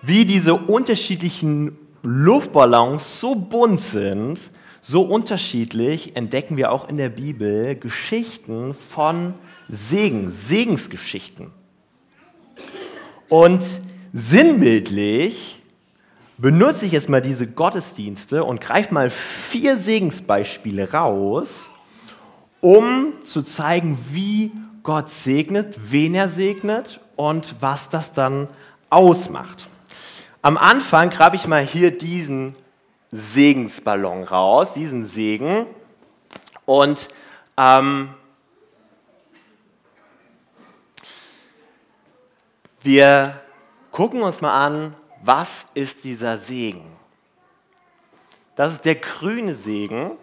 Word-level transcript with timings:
wie 0.00 0.24
diese 0.24 0.54
unterschiedlichen 0.54 1.76
Luftballons 2.02 3.20
so 3.20 3.34
bunt 3.34 3.80
sind, 3.80 4.52
so 4.80 5.02
unterschiedlich 5.02 6.14
entdecken 6.14 6.56
wir 6.56 6.70
auch 6.70 6.88
in 6.88 6.96
der 6.96 7.08
Bibel 7.08 7.74
Geschichten 7.74 8.74
von 8.74 9.34
Segen, 9.68 10.30
Segensgeschichten. 10.30 11.50
Und 13.28 13.64
sinnbildlich 14.12 15.57
benutze 16.38 16.86
ich 16.86 16.92
jetzt 16.92 17.08
mal 17.08 17.20
diese 17.20 17.46
Gottesdienste 17.46 18.44
und 18.44 18.60
greife 18.60 18.94
mal 18.94 19.10
vier 19.10 19.76
Segensbeispiele 19.76 20.92
raus, 20.92 21.70
um 22.60 23.12
zu 23.24 23.42
zeigen, 23.42 23.98
wie 24.12 24.52
Gott 24.84 25.10
segnet, 25.10 25.76
wen 25.90 26.14
er 26.14 26.28
segnet 26.28 27.00
und 27.16 27.56
was 27.60 27.88
das 27.88 28.12
dann 28.12 28.48
ausmacht. 28.88 29.66
Am 30.40 30.56
Anfang 30.56 31.10
greife 31.10 31.36
ich 31.36 31.46
mal 31.48 31.62
hier 31.62 31.90
diesen 31.90 32.56
Segensballon 33.10 34.22
raus, 34.22 34.72
diesen 34.72 35.04
Segen. 35.06 35.66
Und 36.64 37.08
ähm, 37.56 38.10
wir 42.82 43.40
gucken 43.90 44.22
uns 44.22 44.40
mal 44.40 44.64
an, 44.64 44.94
was 45.22 45.66
ist 45.74 46.04
dieser 46.04 46.38
Segen? 46.38 46.96
Das 48.56 48.72
ist 48.72 48.84
der 48.84 48.96
grüne 48.96 49.54
Segen. 49.54 50.18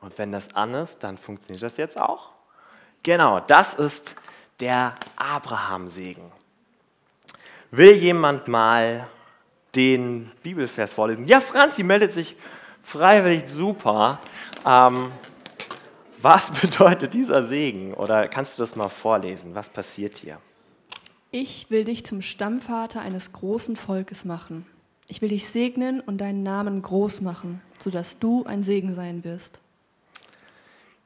Und 0.00 0.16
wenn 0.18 0.30
das 0.30 0.54
an 0.54 0.74
ist, 0.74 1.02
dann 1.02 1.18
funktioniert 1.18 1.62
das 1.62 1.76
jetzt 1.78 1.98
auch. 1.98 2.30
Genau, 3.02 3.40
das 3.40 3.74
ist 3.74 4.14
der 4.60 4.94
Abraham-Segen. 5.16 6.30
Will 7.70 7.92
jemand 7.92 8.46
mal 8.48 9.08
den 9.74 10.30
Bibelvers 10.42 10.92
vorlesen? 10.92 11.26
Ja, 11.26 11.40
Franzi 11.40 11.82
meldet 11.82 12.12
sich 12.12 12.36
freiwillig 12.82 13.48
super. 13.48 14.18
Ähm, 14.64 15.12
was 16.18 16.50
bedeutet 16.60 17.14
dieser 17.14 17.44
Segen? 17.44 17.94
Oder 17.94 18.28
kannst 18.28 18.58
du 18.58 18.62
das 18.62 18.76
mal 18.76 18.88
vorlesen? 18.88 19.54
Was 19.54 19.68
passiert 19.68 20.16
hier? 20.16 20.38
Ich 21.38 21.68
will 21.68 21.84
dich 21.84 22.06
zum 22.06 22.22
Stammvater 22.22 23.02
eines 23.02 23.30
großen 23.30 23.76
Volkes 23.76 24.24
machen. 24.24 24.64
Ich 25.06 25.20
will 25.20 25.28
dich 25.28 25.46
segnen 25.46 26.00
und 26.00 26.16
deinen 26.16 26.42
Namen 26.42 26.80
groß 26.80 27.20
machen, 27.20 27.60
sodass 27.78 28.18
du 28.18 28.46
ein 28.46 28.62
Segen 28.62 28.94
sein 28.94 29.22
wirst. 29.22 29.60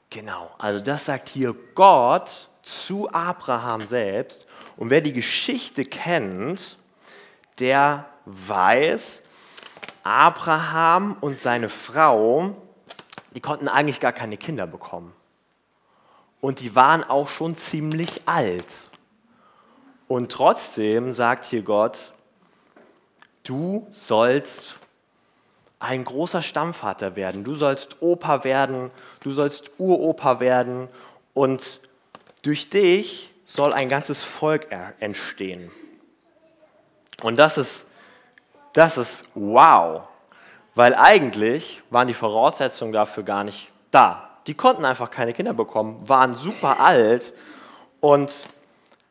Genau, 0.09 0.49
also 0.57 0.79
das 0.79 1.07
sagt 1.07 1.31
hier 1.31 1.57
Gott 1.75 2.49
zu 2.63 3.11
Abraham 3.11 3.81
selbst. 3.81 4.47
Und 4.77 4.91
wer 4.91 5.01
die 5.01 5.13
Geschichte 5.13 5.85
kennt, 5.85 6.79
der 7.59 8.07
weiß, 8.27 9.23
Abraham 10.05 11.17
und 11.21 11.39
seine 11.39 11.69
Frau, 11.69 12.55
die 13.35 13.41
konnten 13.41 13.67
eigentlich 13.67 13.99
gar 13.99 14.13
keine 14.13 14.37
Kinder 14.37 14.69
bekommen. 14.69 15.13
Und 16.41 16.61
die 16.61 16.77
waren 16.77 17.03
auch 17.03 17.29
schon 17.29 17.57
ziemlich 17.57 18.29
alt. 18.29 18.90
Und 20.11 20.33
trotzdem 20.33 21.13
sagt 21.13 21.47
hier 21.47 21.63
Gott, 21.63 22.11
du 23.45 23.87
sollst 23.93 24.75
ein 25.79 26.05
großer 26.05 26.43
Stammvater 26.43 27.15
werden, 27.15 27.45
du 27.45 27.55
sollst 27.55 28.03
Opa 28.03 28.43
werden, 28.43 28.91
du 29.21 29.31
sollst 29.31 29.71
Uropa 29.79 30.41
werden. 30.41 30.89
Und 31.33 31.79
durch 32.43 32.69
dich 32.69 33.33
soll 33.45 33.73
ein 33.73 33.89
ganzes 33.89 34.25
Volk 34.25 34.67
entstehen. 34.99 35.71
Und 37.23 37.37
das 37.39 37.57
ist, 37.57 37.87
das 38.73 38.99
ist 38.99 39.23
wow, 39.37 40.09
weil 40.75 40.97
eigentlich 40.97 41.85
waren 41.91 42.09
die 42.09 42.15
Voraussetzungen 42.15 42.93
dafür 42.93 43.23
gar 43.23 43.45
nicht 43.45 43.71
da. 43.93 44.41
Die 44.49 44.55
konnten 44.55 44.85
einfach 44.85 45.13
keine 45.13 45.35
Kinder 45.35 45.55
bekommen, 45.55 46.01
waren 46.09 46.35
super 46.35 46.81
alt. 46.81 47.33
Und 48.01 48.33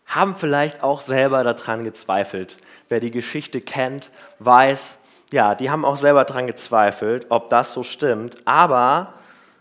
haben 0.09 0.35
vielleicht 0.35 0.83
auch 0.83 1.01
selber 1.01 1.43
daran 1.43 1.83
gezweifelt. 1.83 2.57
Wer 2.89 2.99
die 2.99 3.11
Geschichte 3.11 3.61
kennt, 3.61 4.11
weiß, 4.39 4.97
ja, 5.31 5.53
die 5.55 5.69
haben 5.69 5.85
auch 5.85 5.97
selber 5.97 6.25
daran 6.25 6.47
gezweifelt, 6.47 7.27
ob 7.29 7.49
das 7.49 7.73
so 7.73 7.83
stimmt. 7.83 8.41
Aber 8.45 9.13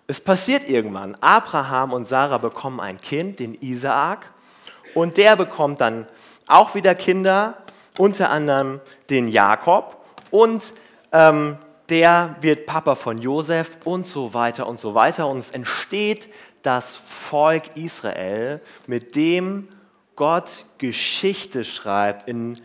es 0.06 0.20
passiert 0.20 0.68
irgendwann. 0.68 1.14
Abraham 1.20 1.92
und 1.92 2.06
Sarah 2.06 2.38
bekommen 2.38 2.80
ein 2.80 2.96
Kind, 2.96 3.38
den 3.38 3.54
Isaak, 3.54 4.30
und 4.94 5.18
der 5.18 5.36
bekommt 5.36 5.82
dann 5.82 6.08
auch 6.46 6.74
wieder 6.74 6.94
Kinder, 6.94 7.58
unter 7.98 8.30
anderem 8.30 8.80
den 9.10 9.28
Jakob, 9.28 10.02
und 10.30 10.72
ähm, 11.12 11.58
der 11.90 12.36
wird 12.40 12.66
Papa 12.66 12.94
von 12.94 13.18
Josef 13.18 13.76
und 13.84 14.06
so 14.06 14.34
weiter 14.34 14.66
und 14.66 14.78
so 14.78 14.94
weiter. 14.94 15.28
Und 15.28 15.38
es 15.38 15.52
entsteht 15.52 16.28
das 16.62 16.96
Volk 16.96 17.76
Israel, 17.76 18.60
mit 18.86 19.14
dem 19.14 19.68
Gott 20.18 20.64
Geschichte 20.78 21.64
schreibt 21.64 22.28
in 22.28 22.60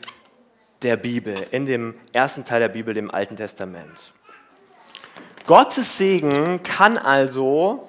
der 0.81 0.97
Bibel, 0.97 1.36
in 1.52 1.68
dem 1.68 1.94
ersten 2.12 2.46
Teil 2.46 2.59
der 2.59 2.69
Bibel, 2.69 2.96
dem 2.96 3.12
Alten 3.12 3.38
Testament. 3.38 4.12
Gottes 5.46 6.00
Segen 6.00 6.64
kann 6.64 6.97
also 6.97 7.88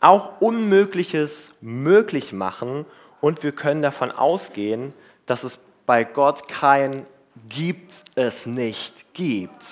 auch 0.00 0.40
Unmögliches 0.40 1.50
möglich 1.60 2.32
machen 2.32 2.86
und 3.20 3.42
wir 3.42 3.52
können 3.52 3.82
davon 3.82 4.10
ausgehen, 4.10 4.94
dass 5.26 5.44
es 5.44 5.58
bei 5.84 6.04
Gott 6.04 6.48
kein 6.48 7.04
gibt 7.50 7.92
es 8.14 8.46
nicht 8.46 9.12
gibt. 9.12 9.66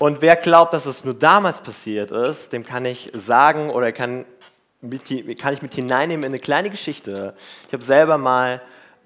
Und 0.00 0.20
wer 0.20 0.34
glaubt, 0.34 0.72
dass 0.72 0.86
es 0.86 1.04
nur 1.04 1.14
damals 1.14 1.60
passiert 1.60 2.10
ist, 2.10 2.52
dem 2.52 2.66
kann 2.66 2.86
ich 2.86 3.12
sagen 3.14 3.70
oder 3.70 3.92
kann 3.92 4.24
mit, 4.84 5.38
kann 5.38 5.54
ich 5.54 5.62
mit 5.62 5.74
hineinnehmen 5.74 6.24
in 6.24 6.32
eine 6.32 6.38
kleine 6.38 6.70
Geschichte. 6.70 7.34
Ich 7.66 7.72
habe 7.72 7.82
selber 7.82 8.18
mal 8.18 8.60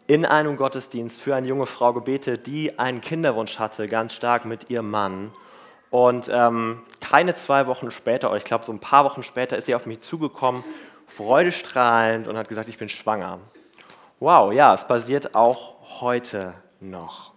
in 0.06 0.24
einem 0.24 0.56
Gottesdienst 0.56 1.20
für 1.20 1.36
eine 1.36 1.46
junge 1.46 1.66
Frau 1.66 1.92
gebetet, 1.92 2.46
die 2.46 2.78
einen 2.78 3.00
Kinderwunsch 3.00 3.58
hatte, 3.58 3.86
ganz 3.88 4.14
stark 4.14 4.44
mit 4.44 4.70
ihrem 4.70 4.90
Mann. 4.90 5.32
Und 5.90 6.30
ähm, 6.34 6.82
keine 7.00 7.34
zwei 7.34 7.66
Wochen 7.66 7.90
später, 7.90 8.28
oder 8.28 8.38
ich 8.38 8.44
glaube 8.44 8.64
so 8.64 8.72
ein 8.72 8.78
paar 8.78 9.04
Wochen 9.04 9.22
später, 9.22 9.56
ist 9.56 9.66
sie 9.66 9.74
auf 9.74 9.86
mich 9.86 10.00
zugekommen, 10.00 10.64
freudestrahlend 11.06 12.26
und 12.26 12.36
hat 12.36 12.48
gesagt, 12.48 12.68
ich 12.68 12.78
bin 12.78 12.88
schwanger. 12.88 13.38
Wow, 14.20 14.52
ja, 14.52 14.74
es 14.74 14.86
passiert 14.86 15.34
auch 15.34 16.00
heute 16.00 16.54
noch. 16.80 17.32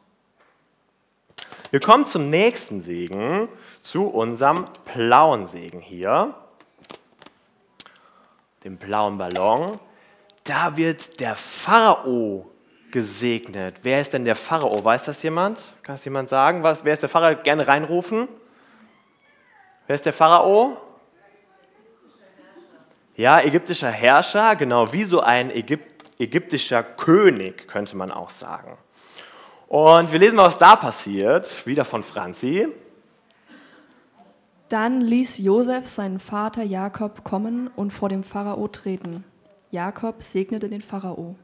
Wir 1.71 1.79
kommen 1.79 2.05
zum 2.05 2.29
nächsten 2.29 2.81
Segen, 2.81 3.47
zu 3.81 4.07
unserem 4.07 4.65
blauen 4.93 5.47
Segen 5.47 5.79
hier 5.79 6.35
dem 8.63 8.77
blauen 8.77 9.17
Ballon, 9.17 9.79
da 10.43 10.75
wird 10.77 11.19
der 11.19 11.35
Pharao 11.35 12.49
gesegnet. 12.91 13.75
Wer 13.83 14.01
ist 14.01 14.13
denn 14.13 14.25
der 14.25 14.35
Pharao? 14.35 14.83
Weiß 14.83 15.05
das 15.05 15.23
jemand? 15.23 15.59
Kann 15.83 15.95
es 15.95 16.05
jemand 16.05 16.29
sagen? 16.29 16.63
Was, 16.63 16.83
wer 16.83 16.93
ist 16.93 17.01
der 17.01 17.09
Pharao? 17.09 17.35
Gerne 17.41 17.67
reinrufen. 17.67 18.27
Wer 19.87 19.95
ist 19.95 20.05
der 20.05 20.13
Pharao? 20.13 20.77
Ja, 23.15 23.41
ägyptischer 23.41 23.91
Herrscher, 23.91 24.55
genau 24.55 24.91
wie 24.93 25.03
so 25.03 25.19
ein 25.19 25.51
Ägypt, 25.51 26.05
ägyptischer 26.19 26.81
König, 26.81 27.67
könnte 27.67 27.97
man 27.97 28.11
auch 28.11 28.29
sagen. 28.29 28.77
Und 29.67 30.11
wir 30.11 30.19
lesen 30.19 30.35
mal, 30.35 30.45
was 30.45 30.57
da 30.57 30.75
passiert, 30.75 31.65
wieder 31.65 31.85
von 31.85 32.03
Franzi. 32.03 32.67
Dann 34.71 35.01
ließ 35.01 35.39
Josef 35.39 35.85
seinen 35.85 36.17
Vater 36.17 36.63
Jakob 36.63 37.25
kommen 37.25 37.69
und 37.75 37.91
vor 37.91 38.07
dem 38.07 38.23
Pharao 38.23 38.69
treten. 38.69 39.25
Jakob 39.69 40.23
segnete 40.23 40.69
den 40.69 40.79
Pharao. 40.79 41.35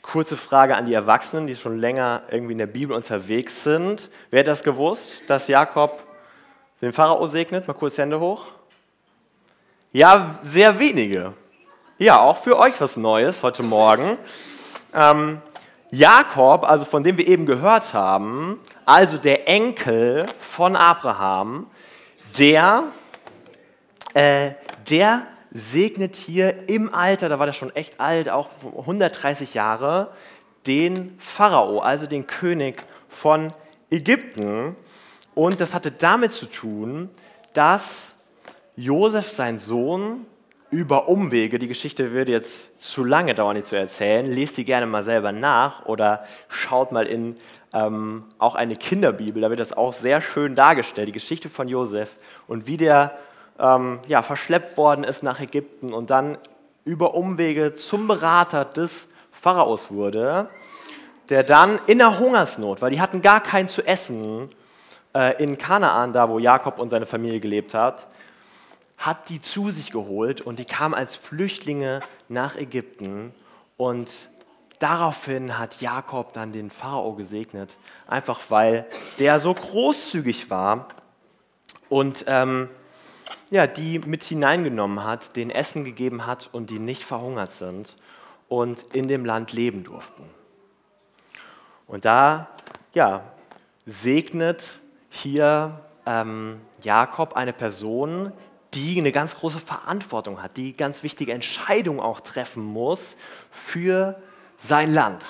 Kurze 0.00 0.38
Frage 0.38 0.74
an 0.74 0.86
die 0.86 0.94
Erwachsenen, 0.94 1.46
die 1.46 1.54
schon 1.54 1.78
länger 1.78 2.22
irgendwie 2.30 2.52
in 2.52 2.58
der 2.58 2.66
Bibel 2.66 2.96
unterwegs 2.96 3.62
sind. 3.62 4.08
Wer 4.30 4.40
hat 4.40 4.46
das 4.46 4.64
gewusst, 4.64 5.22
dass 5.26 5.48
Jakob 5.48 6.02
den 6.80 6.94
Pharao 6.94 7.26
segnet? 7.26 7.68
Mal 7.68 7.74
kurz 7.74 7.98
Hände 7.98 8.18
hoch. 8.18 8.46
Ja, 9.92 10.38
sehr 10.42 10.78
wenige. 10.78 11.34
Ja, 11.98 12.20
auch 12.20 12.38
für 12.38 12.58
euch 12.58 12.80
was 12.80 12.96
Neues 12.96 13.42
heute 13.42 13.62
Morgen. 13.62 14.16
Ähm, 14.94 15.42
Jakob, 15.94 16.64
also 16.64 16.86
von 16.86 17.02
dem 17.02 17.18
wir 17.18 17.28
eben 17.28 17.44
gehört 17.44 17.92
haben, 17.92 18.58
also 18.86 19.18
der 19.18 19.46
Enkel 19.46 20.24
von 20.40 20.74
Abraham, 20.74 21.66
der, 22.38 22.84
äh, 24.14 24.52
der 24.88 25.26
segnet 25.50 26.16
hier 26.16 26.66
im 26.70 26.94
Alter, 26.94 27.28
da 27.28 27.38
war 27.38 27.44
der 27.44 27.52
schon 27.52 27.76
echt 27.76 28.00
alt, 28.00 28.30
auch 28.30 28.48
130 28.64 29.52
Jahre, 29.52 30.12
den 30.66 31.14
Pharao, 31.18 31.80
also 31.80 32.06
den 32.06 32.26
König 32.26 32.82
von 33.10 33.52
Ägypten. 33.90 34.74
Und 35.34 35.60
das 35.60 35.74
hatte 35.74 35.90
damit 35.92 36.32
zu 36.32 36.46
tun, 36.46 37.10
dass 37.52 38.14
Josef, 38.76 39.30
sein 39.30 39.58
Sohn, 39.58 40.24
über 40.72 41.06
Umwege, 41.06 41.58
die 41.58 41.68
Geschichte 41.68 42.12
würde 42.12 42.32
jetzt 42.32 42.80
zu 42.80 43.04
lange 43.04 43.34
dauern, 43.34 43.56
die 43.56 43.62
zu 43.62 43.76
erzählen, 43.76 44.26
lest 44.26 44.56
die 44.56 44.64
gerne 44.64 44.86
mal 44.86 45.04
selber 45.04 45.30
nach 45.30 45.84
oder 45.84 46.24
schaut 46.48 46.92
mal 46.92 47.06
in 47.06 47.36
ähm, 47.74 48.24
auch 48.38 48.54
eine 48.54 48.74
Kinderbibel, 48.74 49.42
da 49.42 49.50
wird 49.50 49.60
das 49.60 49.74
auch 49.74 49.92
sehr 49.92 50.22
schön 50.22 50.54
dargestellt, 50.54 51.08
die 51.08 51.12
Geschichte 51.12 51.50
von 51.50 51.68
Josef 51.68 52.10
und 52.46 52.66
wie 52.66 52.78
der 52.78 53.18
ähm, 53.58 54.00
ja, 54.06 54.22
verschleppt 54.22 54.78
worden 54.78 55.04
ist 55.04 55.22
nach 55.22 55.40
Ägypten 55.40 55.92
und 55.92 56.10
dann 56.10 56.38
über 56.84 57.14
Umwege 57.14 57.74
zum 57.74 58.08
Berater 58.08 58.64
des 58.64 59.08
Pharaos 59.30 59.90
wurde, 59.90 60.48
der 61.28 61.42
dann 61.44 61.78
in 61.86 61.98
der 61.98 62.18
Hungersnot, 62.18 62.80
weil 62.80 62.90
die 62.90 63.00
hatten 63.00 63.20
gar 63.20 63.42
kein 63.42 63.68
zu 63.68 63.86
essen 63.86 64.48
äh, 65.14 65.42
in 65.42 65.58
Kanaan, 65.58 66.14
da 66.14 66.30
wo 66.30 66.38
Jakob 66.38 66.78
und 66.78 66.88
seine 66.88 67.06
Familie 67.06 67.40
gelebt 67.40 67.74
hat, 67.74 68.06
hat 69.02 69.28
die 69.28 69.40
zu 69.40 69.70
sich 69.70 69.90
geholt 69.90 70.40
und 70.40 70.60
die 70.60 70.64
kamen 70.64 70.94
als 70.94 71.16
Flüchtlinge 71.16 72.00
nach 72.28 72.54
Ägypten 72.54 73.34
und 73.76 74.28
daraufhin 74.78 75.58
hat 75.58 75.80
Jakob 75.80 76.32
dann 76.32 76.52
den 76.52 76.70
Pharao 76.70 77.14
gesegnet, 77.14 77.76
einfach 78.06 78.40
weil 78.48 78.86
der 79.18 79.40
so 79.40 79.52
großzügig 79.52 80.50
war 80.50 80.86
und 81.88 82.24
ähm, 82.28 82.68
ja, 83.50 83.66
die 83.66 83.98
mit 83.98 84.22
hineingenommen 84.22 85.02
hat, 85.02 85.34
den 85.34 85.50
Essen 85.50 85.84
gegeben 85.84 86.24
hat 86.24 86.48
und 86.52 86.70
die 86.70 86.78
nicht 86.78 87.04
verhungert 87.04 87.50
sind 87.52 87.96
und 88.48 88.82
in 88.94 89.08
dem 89.08 89.24
Land 89.24 89.52
leben 89.52 89.82
durften. 89.82 90.22
Und 91.88 92.04
da 92.04 92.48
ja, 92.94 93.24
segnet 93.84 94.80
hier 95.10 95.80
ähm, 96.06 96.60
Jakob 96.82 97.34
eine 97.34 97.52
Person, 97.52 98.32
die 98.74 98.98
eine 98.98 99.12
ganz 99.12 99.36
große 99.36 99.60
Verantwortung 99.60 100.42
hat, 100.42 100.56
die 100.56 100.72
ganz 100.72 101.02
wichtige 101.02 101.32
Entscheidungen 101.32 102.00
auch 102.00 102.20
treffen 102.20 102.64
muss 102.64 103.16
für 103.50 104.20
sein 104.58 104.92
Land. 104.92 105.24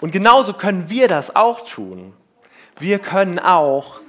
Und 0.00 0.12
genauso 0.12 0.52
können 0.52 0.88
wir 0.88 1.08
das 1.08 1.34
auch 1.34 1.62
tun. 1.62 2.12
Wir 2.78 2.98
können 2.98 3.38
auch 3.38 4.00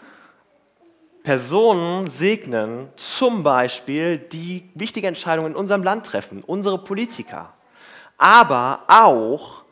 Personen 1.24 2.10
segnen, 2.10 2.90
zum 2.98 3.44
Beispiel, 3.44 4.18
die 4.18 4.70
wichtige 4.76 5.08
Entscheidungen 5.08 5.52
in 5.52 5.58
unserem 5.58 5.84
Land 5.84 6.06
treffen, 6.06 6.44
unsere 6.44 6.84
Politiker, 6.84 7.54
aber 8.18 8.82
auch 8.88 9.64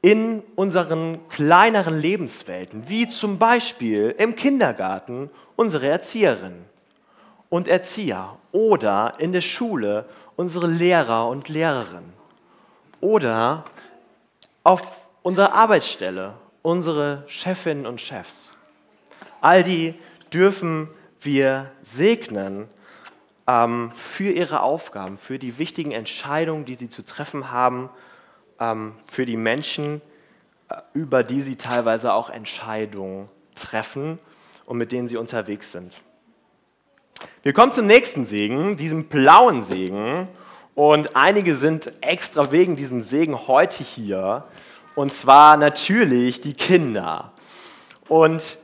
in 0.00 0.42
unseren 0.54 1.28
kleineren 1.28 2.00
Lebenswelten, 2.00 2.88
wie 2.88 3.08
zum 3.08 3.38
Beispiel 3.38 4.14
im 4.18 4.36
Kindergarten 4.36 5.30
unsere 5.56 5.88
Erzieherin 5.88 6.64
und 7.48 7.68
Erzieher 7.68 8.36
oder 8.52 9.12
in 9.18 9.32
der 9.32 9.40
Schule 9.40 10.06
unsere 10.36 10.66
Lehrer 10.66 11.28
und 11.28 11.48
Lehrerinnen 11.48 12.12
oder 13.00 13.64
auf 14.64 14.82
unserer 15.22 15.52
Arbeitsstelle 15.52 16.34
unsere 16.62 17.24
Chefinnen 17.28 17.86
und 17.86 18.00
Chefs. 18.00 18.50
All 19.40 19.62
die 19.62 19.94
dürfen 20.32 20.88
wir 21.20 21.70
segnen 21.82 22.68
ähm, 23.46 23.90
für 23.92 24.30
ihre 24.30 24.62
Aufgaben, 24.62 25.18
für 25.18 25.38
die 25.38 25.58
wichtigen 25.58 25.92
Entscheidungen, 25.92 26.64
die 26.64 26.74
sie 26.74 26.90
zu 26.90 27.04
treffen 27.04 27.50
haben, 27.50 27.90
ähm, 28.60 28.94
für 29.06 29.26
die 29.26 29.36
Menschen, 29.36 30.00
äh, 30.68 30.76
über 30.92 31.22
die 31.22 31.42
sie 31.42 31.56
teilweise 31.56 32.12
auch 32.12 32.30
Entscheidungen 32.30 33.28
treffen 33.54 34.18
und 34.66 34.78
mit 34.78 34.92
denen 34.92 35.08
sie 35.08 35.16
unterwegs 35.16 35.72
sind. 35.72 35.98
Wir 37.42 37.52
kommen 37.52 37.72
zum 37.72 37.86
nächsten 37.86 38.26
Segen, 38.26 38.76
diesem 38.76 39.04
blauen 39.04 39.64
Segen. 39.64 40.28
Und 40.74 41.16
einige 41.16 41.56
sind 41.56 41.90
extra 42.02 42.52
wegen 42.52 42.76
diesem 42.76 43.00
Segen 43.00 43.48
heute 43.48 43.82
hier. 43.82 44.44
Und 44.94 45.14
zwar 45.14 45.56
natürlich 45.56 46.40
die 46.40 46.54
Kinder. 46.54 47.30
Und 48.08 48.58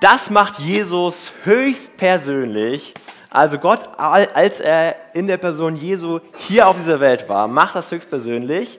das 0.00 0.30
macht 0.30 0.58
Jesus 0.58 1.32
höchstpersönlich. 1.44 2.94
Also 3.28 3.58
Gott, 3.58 3.88
als 3.98 4.58
er 4.58 4.96
in 5.14 5.26
der 5.26 5.36
Person 5.36 5.76
Jesu 5.76 6.20
hier 6.38 6.66
auf 6.68 6.76
dieser 6.76 7.00
Welt 7.00 7.28
war, 7.28 7.46
macht 7.46 7.76
das 7.76 7.90
höchstpersönlich 7.90 8.78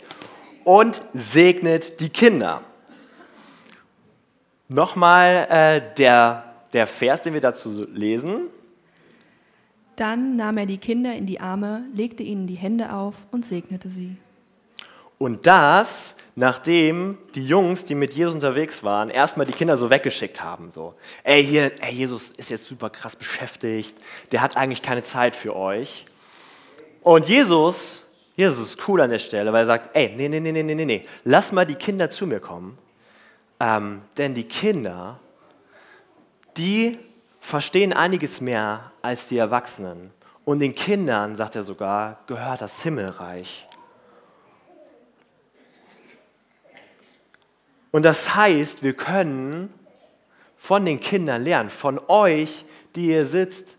und 0.63 1.01
segnet 1.13 1.99
die 1.99 2.09
Kinder. 2.09 2.61
Nochmal 4.67 5.47
äh, 5.49 5.95
der, 5.97 6.43
der 6.73 6.87
Vers, 6.87 7.21
den 7.21 7.33
wir 7.33 7.41
dazu 7.41 7.85
lesen. 7.91 8.47
Dann 9.95 10.36
nahm 10.36 10.57
er 10.57 10.65
die 10.65 10.77
Kinder 10.77 11.13
in 11.15 11.25
die 11.25 11.39
Arme, 11.39 11.86
legte 11.93 12.24
ihnen 12.24 12.48
die 12.48 12.55
Hände 12.55 12.93
auf 12.93 13.25
und 13.31 13.45
segnete 13.45 13.89
sie. 13.89 14.15
Und 15.21 15.45
das, 15.45 16.15
nachdem 16.36 17.15
die 17.36 17.45
Jungs, 17.45 17.86
die 17.86 17.93
mit 17.93 18.13
Jesus 18.13 18.33
unterwegs 18.33 18.83
waren, 18.83 19.10
erstmal 19.10 19.45
die 19.45 19.53
Kinder 19.53 19.77
so 19.77 19.91
weggeschickt 19.91 20.41
haben. 20.41 20.71
So, 20.71 20.95
ey, 21.24 21.45
hier, 21.45 21.71
ey, 21.79 21.93
Jesus 21.93 22.31
ist 22.31 22.50
jetzt 22.50 22.65
super 22.65 22.89
krass 22.89 23.15
beschäftigt, 23.15 23.95
der 24.31 24.41
hat 24.41 24.57
eigentlich 24.57 24.81
keine 24.81 25.03
Zeit 25.03 25.36
für 25.36 25.55
euch. 25.55 26.05
Und 27.03 27.27
Jesus, 27.27 28.03
Jesus 28.36 28.69
ist 28.69 28.88
cool 28.88 29.00
an 29.01 29.12
der 29.12 29.19
Stelle, 29.19 29.53
weil 29.53 29.62
er 29.62 29.67
sagt, 29.67 29.95
ey, 29.95 30.12
nee, 30.15 30.27
nee, 30.27 30.39
nee, 30.39 30.51
nee, 30.51 30.63
nee, 30.63 30.86
nee, 30.86 31.01
lass 31.24 31.51
mal 31.51 31.67
die 31.67 31.75
Kinder 31.75 32.10
zu 32.10 32.25
mir 32.25 32.39
kommen. 32.39 32.79
Ähm, 33.60 34.01
denn 34.17 34.33
die 34.33 34.45
Kinder, 34.45 35.19
die 36.57 36.98
verstehen 37.41 37.91
einiges 37.91 38.39
mehr 38.39 38.91
als 39.01 39.27
die 39.27 39.38
Erwachsenen. 39.38 40.13
Und 40.45 40.60
den 40.60 40.74
Kindern, 40.74 41.36
sagt 41.36 41.57
er 41.57 41.63
sogar, 41.63 42.19
gehört 42.27 42.62
das 42.62 42.81
Himmelreich. 42.81 43.67
Und 47.91 48.03
das 48.03 48.36
heißt, 48.36 48.83
wir 48.83 48.93
können 48.93 49.74
von 50.55 50.86
den 50.86 51.00
Kindern 51.00 51.43
lernen, 51.43 51.69
von 51.69 52.00
euch, 52.07 52.63
die 52.95 53.07
ihr 53.07 53.25
sitzt, 53.25 53.77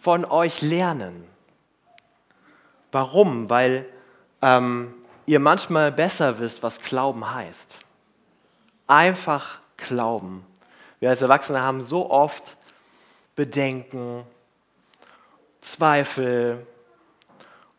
von 0.00 0.24
euch 0.24 0.62
lernen. 0.62 1.24
Warum? 2.90 3.48
Weil 3.48 3.86
ähm, 4.42 4.94
ihr 5.26 5.38
manchmal 5.38 5.92
besser 5.92 6.40
wisst, 6.40 6.62
was 6.62 6.80
Glauben 6.80 7.32
heißt. 7.32 7.76
Einfach 8.86 9.60
glauben. 9.76 10.44
Wir 10.98 11.10
als 11.10 11.22
Erwachsene 11.22 11.62
haben 11.62 11.84
so 11.84 12.10
oft 12.10 12.56
Bedenken, 13.40 14.26
Zweifel 15.62 16.66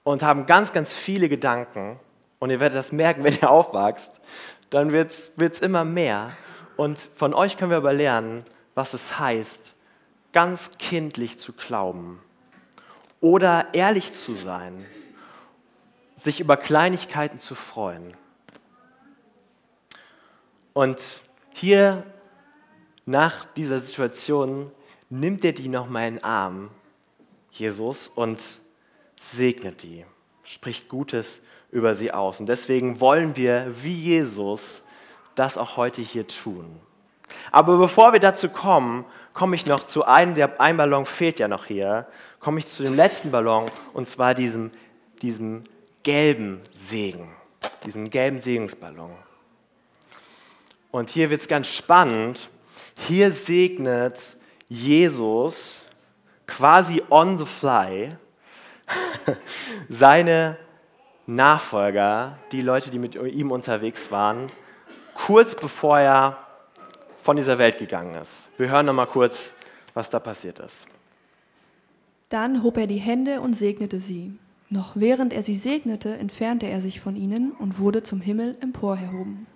und 0.04 0.24
haben 0.24 0.48
ganz, 0.48 0.72
ganz 0.72 0.92
viele 0.92 1.30
Gedanken. 1.30 2.00
Und 2.40 2.50
ihr 2.50 2.60
werdet 2.60 2.80
das 2.80 2.92
merken, 2.92 3.24
wenn 3.24 3.36
ihr 3.36 3.48
aufwachst. 3.48 4.12
Dann 4.72 4.92
wird 4.92 5.12
es 5.38 5.60
immer 5.60 5.86
mehr. 5.86 6.32
Und 6.78 6.98
von 7.14 7.36
euch 7.36 7.58
können 7.58 7.70
wir 7.70 7.78
aber 7.78 7.94
lernen, 7.94 8.44
was 8.74 8.96
es 8.96 9.20
heißt, 9.20 9.76
ganz 10.34 10.72
kindlich 10.80 11.38
zu 11.38 11.54
glauben 11.54 12.24
oder 13.20 13.68
ehrlich 13.74 14.14
zu 14.14 14.34
sein, 14.34 14.84
sich 16.16 16.40
über 16.40 16.58
Kleinigkeiten 16.58 17.40
zu 17.40 17.54
freuen. 17.54 18.18
Und 20.74 21.22
hier 21.54 22.04
nach 23.06 23.46
dieser 23.54 23.78
Situation 23.78 24.72
nimmt 25.12 25.46
er 25.46 25.52
die 25.52 25.68
nochmal 25.68 26.08
in 26.08 26.16
den 26.16 26.24
Arm, 26.24 26.72
Jesus, 27.52 28.08
und 28.08 28.40
segnet 29.20 29.84
die, 29.84 30.06
spricht 30.44 30.90
Gutes 30.90 31.42
über 31.70 31.94
sie 31.94 32.12
aus. 32.12 32.40
Und 32.40 32.48
deswegen 32.48 33.00
wollen 33.00 33.36
wir, 33.36 33.72
wie 33.84 33.94
Jesus, 33.94 34.82
das 35.36 35.58
auch 35.58 35.78
heute 35.78 36.02
hier 36.02 36.28
tun. 36.28 36.80
Aber 37.52 37.78
bevor 37.78 38.14
wir 38.14 38.20
dazu 38.20 38.50
kommen, 38.50 39.06
komme 39.34 39.56
ich 39.56 39.66
noch 39.66 39.88
zu 39.88 40.06
einem, 40.06 40.36
der 40.36 40.60
ein 40.60 40.78
Ballon 40.78 41.06
fehlt 41.06 41.40
ja 41.40 41.48
noch 41.48 41.66
hier, 41.66 42.08
komme 42.40 42.60
ich 42.60 42.68
zu 42.68 42.84
dem 42.84 42.96
letzten 42.96 43.32
Ballon 43.32 43.66
und 43.94 44.08
zwar 44.08 44.34
diesem, 44.34 44.72
diesem 45.22 45.64
gelben 46.04 46.62
Segen, 46.74 47.30
diesem 47.86 48.10
gelben 48.10 48.40
Segensballon. 48.40 49.12
Und 50.92 51.10
hier 51.10 51.30
wird 51.30 51.42
es 51.42 51.48
ganz 51.48 51.68
spannend. 51.68 52.50
Hier 53.08 53.32
segnet 53.32 54.36
Jesus 54.72 55.82
quasi 56.48 57.02
on 57.10 57.38
the 57.38 57.46
fly 57.46 58.08
seine 59.90 60.58
Nachfolger, 61.28 62.38
die 62.54 62.62
Leute, 62.62 62.90
die 62.90 62.98
mit 62.98 63.16
ihm 63.16 63.52
unterwegs 63.52 64.12
waren, 64.12 64.48
kurz 65.14 65.56
bevor 65.56 66.00
er 66.00 66.38
von 67.22 67.36
dieser 67.36 67.58
Welt 67.58 67.80
gegangen 67.80 68.16
ist. 68.16 68.48
Wir 68.58 68.70
hören 68.70 68.86
noch 68.86 68.94
mal 68.94 69.08
kurz, 69.08 69.52
was 69.94 70.10
da 70.10 70.20
passiert 70.20 70.60
ist. 70.60 70.86
Dann 72.30 72.64
hob 72.64 72.78
er 72.78 72.88
die 72.88 72.96
Hände 72.96 73.42
und 73.42 73.54
segnete 73.54 74.00
sie. 74.00 74.40
Noch 74.70 74.94
während 74.96 75.34
er 75.34 75.42
sie 75.42 75.56
segnete, 75.56 76.18
entfernte 76.18 76.68
er 76.68 76.80
sich 76.80 77.02
von 77.02 77.18
ihnen 77.18 77.52
und 77.52 77.78
wurde 77.78 78.04
zum 78.04 78.22
Himmel 78.22 78.56
emporgehoben. 78.62 79.48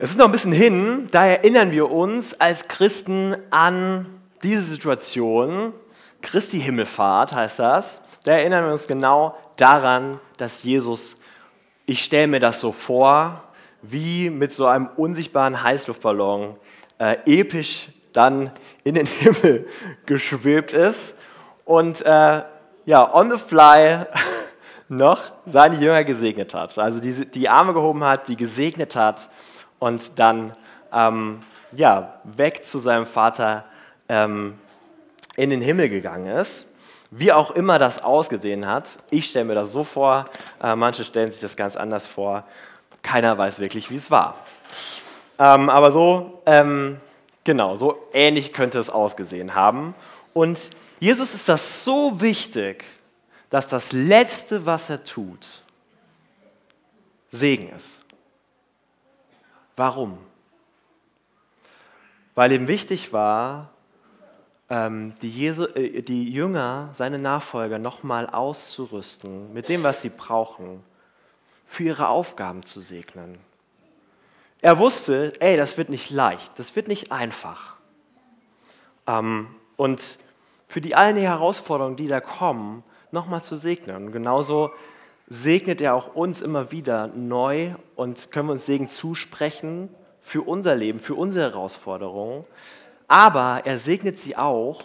Es 0.00 0.12
ist 0.12 0.16
noch 0.16 0.26
ein 0.26 0.32
bisschen 0.32 0.52
hin, 0.52 1.08
da 1.10 1.26
erinnern 1.26 1.72
wir 1.72 1.90
uns 1.90 2.40
als 2.40 2.68
Christen 2.68 3.36
an 3.50 4.06
diese 4.44 4.62
Situation. 4.62 5.72
Christi 6.22 6.60
Himmelfahrt 6.60 7.32
heißt 7.32 7.58
das. 7.58 8.00
Da 8.22 8.34
erinnern 8.34 8.64
wir 8.64 8.70
uns 8.70 8.86
genau 8.86 9.36
daran, 9.56 10.20
dass 10.36 10.62
Jesus, 10.62 11.16
ich 11.84 12.04
stelle 12.04 12.28
mir 12.28 12.38
das 12.38 12.60
so 12.60 12.70
vor, 12.70 13.42
wie 13.82 14.30
mit 14.30 14.52
so 14.52 14.66
einem 14.66 14.88
unsichtbaren 14.96 15.64
Heißluftballon 15.64 16.54
äh, 17.00 17.16
episch 17.26 17.88
dann 18.12 18.52
in 18.84 18.94
den 18.94 19.06
Himmel 19.18 19.66
geschwebt 20.06 20.70
ist 20.70 21.12
und 21.64 22.02
äh, 22.02 22.42
ja, 22.86 23.14
on 23.14 23.32
the 23.32 23.36
fly 23.36 24.06
noch 24.88 25.32
seine 25.44 25.74
Jünger 25.74 26.04
gesegnet 26.04 26.54
hat. 26.54 26.78
Also 26.78 27.00
die, 27.00 27.28
die 27.28 27.48
Arme 27.48 27.74
gehoben 27.74 28.04
hat, 28.04 28.28
die 28.28 28.36
gesegnet 28.36 28.94
hat 28.94 29.28
und 29.78 30.18
dann 30.18 30.52
ähm, 30.92 31.40
ja, 31.72 32.20
weg 32.24 32.64
zu 32.64 32.78
seinem 32.78 33.06
Vater 33.06 33.64
ähm, 34.08 34.58
in 35.36 35.50
den 35.50 35.60
Himmel 35.60 35.88
gegangen 35.88 36.26
ist. 36.26 36.66
Wie 37.10 37.32
auch 37.32 37.52
immer 37.52 37.78
das 37.78 38.02
ausgesehen 38.02 38.66
hat, 38.66 38.98
ich 39.10 39.30
stelle 39.30 39.46
mir 39.46 39.54
das 39.54 39.72
so 39.72 39.82
vor, 39.82 40.24
äh, 40.62 40.76
manche 40.76 41.04
stellen 41.04 41.30
sich 41.30 41.40
das 41.40 41.56
ganz 41.56 41.76
anders 41.76 42.06
vor. 42.06 42.44
Keiner 43.02 43.38
weiß 43.38 43.60
wirklich, 43.60 43.90
wie 43.90 43.96
es 43.96 44.10
war. 44.10 44.36
Ähm, 45.38 45.70
aber 45.70 45.90
so, 45.90 46.42
ähm, 46.44 47.00
genau, 47.44 47.76
so 47.76 48.08
ähnlich 48.12 48.52
könnte 48.52 48.78
es 48.78 48.90
ausgesehen 48.90 49.54
haben. 49.54 49.94
Und 50.34 50.70
Jesus 51.00 51.34
ist 51.34 51.48
das 51.48 51.84
so 51.84 52.20
wichtig, 52.20 52.84
dass 53.48 53.68
das 53.68 53.92
Letzte, 53.92 54.66
was 54.66 54.90
er 54.90 55.04
tut, 55.04 55.62
Segen 57.30 57.70
ist. 57.70 58.00
Warum? 59.78 60.18
Weil 62.34 62.50
ihm 62.50 62.66
wichtig 62.66 63.12
war, 63.12 63.70
ähm, 64.68 65.14
die, 65.22 65.30
Jesu, 65.30 65.66
äh, 65.66 66.02
die 66.02 66.32
Jünger, 66.32 66.90
seine 66.94 67.20
Nachfolger, 67.20 67.78
nochmal 67.78 68.28
auszurüsten 68.28 69.52
mit 69.52 69.68
dem, 69.68 69.84
was 69.84 70.02
sie 70.02 70.08
brauchen, 70.08 70.82
für 71.64 71.84
ihre 71.84 72.08
Aufgaben 72.08 72.64
zu 72.64 72.80
segnen. 72.80 73.38
Er 74.60 74.78
wusste, 74.80 75.32
ey, 75.40 75.56
das 75.56 75.78
wird 75.78 75.90
nicht 75.90 76.10
leicht, 76.10 76.58
das 76.58 76.74
wird 76.74 76.88
nicht 76.88 77.12
einfach. 77.12 77.76
Ähm, 79.06 79.46
und 79.76 80.18
für 80.66 80.80
die 80.80 80.96
all 80.96 81.14
die 81.14 81.20
Herausforderungen, 81.20 81.96
die 81.96 82.08
da 82.08 82.20
kommen, 82.20 82.82
nochmal 83.12 83.44
zu 83.44 83.54
segnen. 83.54 84.06
Und 84.06 84.12
genauso 84.12 84.72
segnet 85.28 85.80
er 85.80 85.94
auch 85.94 86.14
uns 86.14 86.40
immer 86.40 86.70
wieder 86.72 87.08
neu 87.08 87.74
und 87.96 88.30
können 88.30 88.48
wir 88.48 88.52
uns 88.52 88.66
Segen 88.66 88.88
zusprechen 88.88 89.90
für 90.20 90.42
unser 90.42 90.74
Leben, 90.74 90.98
für 90.98 91.14
unsere 91.14 91.50
Herausforderungen. 91.50 92.44
Aber 93.06 93.62
er 93.64 93.78
segnet 93.78 94.18
sie 94.18 94.36
auch 94.36 94.82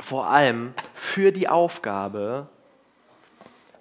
vor 0.00 0.28
allem 0.28 0.74
für 0.92 1.32
die 1.32 1.48
Aufgabe, 1.48 2.48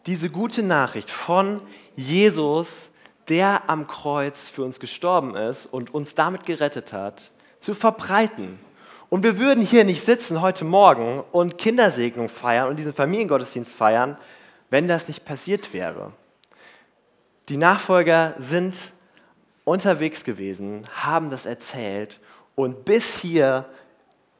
diese 0.05 0.29
gute 0.29 0.63
Nachricht 0.63 1.09
von 1.09 1.61
Jesus, 1.95 2.89
der 3.29 3.69
am 3.69 3.87
Kreuz 3.87 4.49
für 4.49 4.63
uns 4.63 4.79
gestorben 4.79 5.35
ist 5.35 5.65
und 5.65 5.93
uns 5.93 6.13
damit 6.13 6.45
gerettet 6.45 6.93
hat, 6.93 7.31
zu 7.61 7.73
verbreiten. 7.73 8.59
Und 9.09 9.23
wir 9.23 9.37
würden 9.37 9.63
hier 9.63 9.85
nicht 9.85 10.03
sitzen 10.03 10.41
heute 10.41 10.65
Morgen 10.65 11.23
und 11.31 11.57
Kindersegnung 11.57 12.27
feiern 12.29 12.67
und 12.69 12.77
diesen 12.77 12.93
Familiengottesdienst 12.93 13.73
feiern, 13.73 14.17
wenn 14.73 14.87
das 14.87 15.07
nicht 15.07 15.23
passiert 15.23 15.71
wäre. 15.71 16.13
Die 17.47 17.57
Nachfolger 17.57 18.33
sind 18.39 18.91
unterwegs 19.65 20.23
gewesen, 20.23 20.81
haben 20.95 21.29
das 21.29 21.45
erzählt 21.45 22.19
und 22.55 22.83
bis 22.83 23.19
hier 23.19 23.65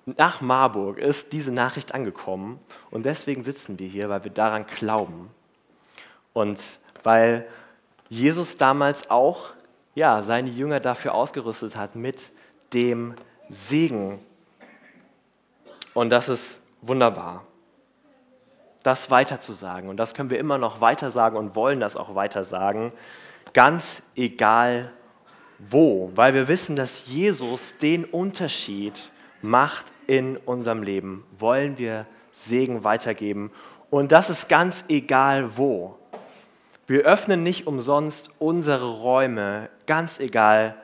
nach 0.08 0.42
Marburg 0.42 0.98
ist 0.98 1.34
diese 1.34 1.52
Nachricht 1.52 1.94
angekommen 1.94 2.60
und 2.90 3.06
deswegen 3.06 3.44
sitzen 3.44 3.78
wir 3.78 3.88
hier, 3.88 4.10
weil 4.10 4.24
wir 4.24 4.32
daran 4.32 4.66
glauben 4.66 5.30
und 6.34 6.60
weil 7.04 7.48
Jesus 8.10 8.58
damals 8.58 9.12
auch 9.12 9.54
ja, 9.94 10.24
seine 10.24 10.50
Jünger 10.50 10.80
dafür 10.80 11.14
ausgerüstet 11.14 11.76
hat 11.76 11.96
mit 11.96 12.32
dem 12.74 13.14
Segen. 13.50 14.18
Und 15.94 16.10
das 16.10 16.28
ist 16.28 16.60
wunderbar, 16.82 17.46
das 18.84 19.10
weiterzusagen. 19.10 19.90
Und 19.90 19.98
das 19.98 20.14
können 20.14 20.30
wir 20.30 20.40
immer 20.40 20.58
noch 20.58 20.82
weiter 20.82 21.10
sagen 21.10 21.38
und 21.38 21.56
wollen 21.56 21.80
das 21.80 21.96
auch 21.96 22.16
weiter 22.16 22.44
sagen, 22.44 22.92
ganz 23.54 24.02
egal 24.16 24.92
wo, 25.60 26.12
weil 26.16 26.34
wir 26.34 26.48
wissen, 26.48 26.76
dass 26.76 27.08
Jesus 27.08 27.74
den 27.82 28.06
Unterschied 28.06 29.12
macht 29.42 29.86
in 30.08 30.38
unserem 30.38 30.84
Leben. 30.84 31.26
Wollen 31.40 31.78
wir 31.78 32.06
Segen 32.32 32.84
weitergeben. 32.84 33.52
Und 33.90 34.12
das 34.12 34.30
ist 34.30 34.50
ganz 34.50 34.86
egal 34.90 35.58
wo. 35.58 35.98
Wir 36.88 37.02
öffnen 37.04 37.44
nicht 37.44 37.68
umsonst 37.68 38.30
unsere 38.40 38.90
Räume, 38.90 39.70
ganz 39.86 40.20
egal 40.20 40.76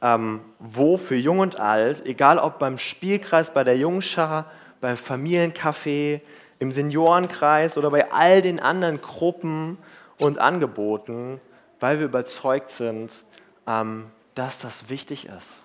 ähm, 0.00 0.40
wo, 0.58 0.96
für 0.96 1.16
Jung 1.16 1.40
und 1.40 1.60
Alt, 1.60 2.06
egal 2.06 2.38
ob 2.38 2.58
beim 2.58 2.78
Spielkreis, 2.78 3.52
bei 3.52 3.64
der 3.64 3.76
Jungschar, 3.76 4.50
beim 4.80 4.96
Familiencafé, 4.96 6.20
im 6.62 6.70
Seniorenkreis 6.70 7.76
oder 7.76 7.90
bei 7.90 8.12
all 8.12 8.40
den 8.40 8.60
anderen 8.60 9.00
Gruppen 9.02 9.78
und 10.16 10.38
Angeboten, 10.38 11.40
weil 11.80 11.98
wir 11.98 12.06
überzeugt 12.06 12.70
sind, 12.70 13.24
ähm, 13.66 14.06
dass 14.36 14.60
das 14.60 14.88
wichtig 14.88 15.26
ist. 15.26 15.64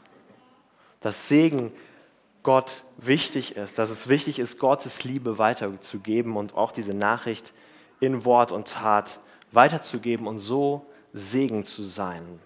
Dass 1.00 1.28
Segen 1.28 1.72
Gott 2.42 2.84
wichtig 2.98 3.58
ist, 3.58 3.78
dass 3.78 3.92
es 3.92 4.10
wichtig 4.10 4.40
ist, 4.40 4.58
Gottes 4.58 5.04
Liebe 5.04 5.38
weiterzugeben 5.38 6.36
und 6.36 6.56
auch 6.56 6.72
diese 6.72 6.96
Nachricht 6.96 7.54
in 8.00 8.26
Wort 8.26 8.52
und 8.52 8.68
Tat 8.68 9.20
weiterzugeben 9.52 10.26
und 10.26 10.40
so 10.40 10.84
Segen 11.14 11.64
zu 11.64 11.84
sein. 11.84 12.40